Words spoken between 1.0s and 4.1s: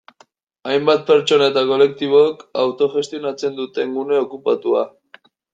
pertsona eta kolektibok autogestionatzen duten